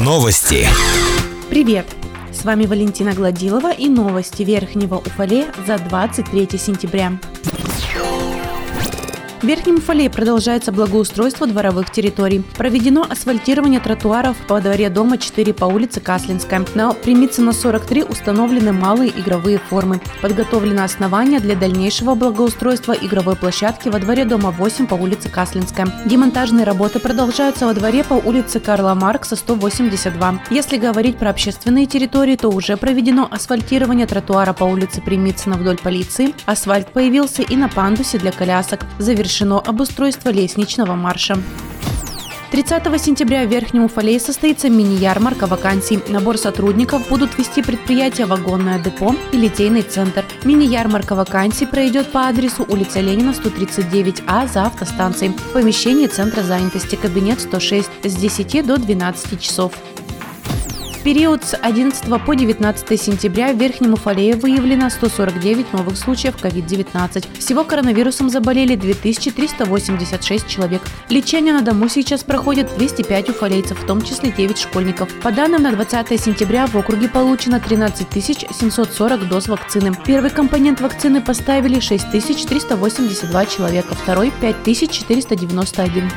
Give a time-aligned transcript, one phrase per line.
[0.00, 0.66] Новости.
[1.50, 1.84] Привет!
[2.32, 7.12] С вами Валентина Гладилова и новости Верхнего Уфале за 23 сентября.
[9.40, 12.42] В Верхнем Уфале продолжается благоустройство дворовых территорий.
[12.56, 16.64] Проведено асфальтирование тротуаров по дворе дома 4 по улице Каслинская.
[16.74, 20.00] На Примицына 43 установлены малые игровые формы.
[20.22, 25.86] Подготовлено основание для дальнейшего благоустройства игровой площадки во дворе дома 8 по улице Каслинская.
[26.04, 30.42] Демонтажные работы продолжаются во дворе по улице Карла Маркса 182.
[30.50, 36.34] Если говорить про общественные территории, то уже проведено асфальтирование тротуара по улице Примицына вдоль полиции.
[36.44, 38.80] Асфальт появился и на пандусе для колясок.
[38.98, 41.36] Завершено завершено обустройство лестничного марша.
[42.50, 46.00] 30 сентября в Верхнем Уфалее состоится мини-ярмарка вакансий.
[46.08, 50.24] Набор сотрудников будут вести предприятия «Вагонное депо» и «Литейный центр».
[50.44, 55.32] Мини-ярмарка вакансий пройдет по адресу улица Ленина, 139А за автостанцией.
[55.32, 59.74] В помещении Центра занятости, кабинет 106 с 10 до 12 часов
[60.98, 67.38] период с 11 по 19 сентября в Верхнем Уфалее выявлено 149 новых случаев COVID-19.
[67.38, 70.82] Всего коронавирусом заболели 2386 человек.
[71.08, 75.12] Лечение на дому сейчас проходит 205 уфалейцев, в том числе 9 школьников.
[75.22, 79.92] По данным на 20 сентября в округе получено 13 740 доз вакцины.
[80.04, 86.10] Первый компонент вакцины поставили 6382 человека, второй– 5491.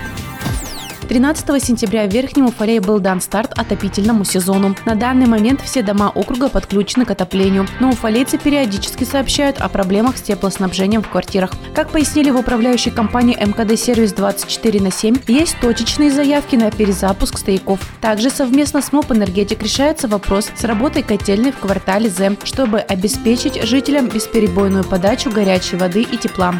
[1.11, 4.77] 13 сентября в Верхнем Уфалее был дан старт отопительному сезону.
[4.85, 10.15] На данный момент все дома округа подключены к отоплению, но уфалейцы периодически сообщают о проблемах
[10.15, 11.51] с теплоснабжением в квартирах.
[11.75, 17.39] Как пояснили в управляющей компании МКД Сервис 24 на 7, есть точечные заявки на перезапуск
[17.39, 17.81] стояков.
[17.99, 23.61] Также совместно с МОП «Энергетик» решается вопрос с работой котельной в квартале З, чтобы обеспечить
[23.63, 26.53] жителям бесперебойную подачу горячей воды и тепла.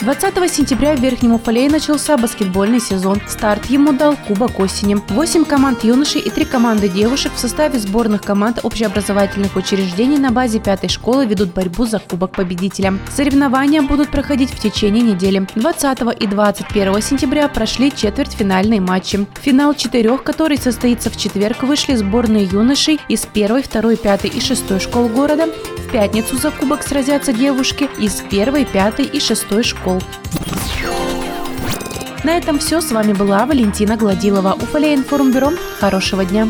[0.00, 3.20] 20 сентября в Верхнем Уфалее начался баскетбольный сезон.
[3.26, 4.96] Старт ему дал Кубок осени.
[5.08, 10.60] Восемь команд юношей и три команды девушек в составе сборных команд общеобразовательных учреждений на базе
[10.60, 12.94] пятой школы ведут борьбу за Кубок победителя.
[13.12, 15.44] Соревнования будут проходить в течение недели.
[15.56, 19.26] 20 и 21 сентября прошли четвертьфинальные матчи.
[19.42, 24.78] финал четырех, который состоится в четверг, вышли сборные юношей из первой, второй, пятой и шестой
[24.78, 25.48] школ города.
[25.92, 30.02] Пятницу за Кубок сразятся девушки из первой, пятой и шестой школ школ.
[32.24, 32.80] На этом все.
[32.80, 34.52] С вами была Валентина Гладилова.
[34.54, 35.52] Уфалей информбюро.
[35.80, 36.48] Хорошего дня.